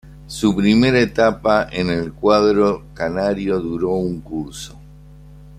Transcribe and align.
Su 0.25 0.55
primera 0.55 0.99
etapa 0.99 1.67
en 1.71 1.91
el 1.91 2.11
cuadro 2.13 2.85
canario 2.95 3.59
duró 3.59 3.89
un 3.91 4.19
curso. 4.21 4.75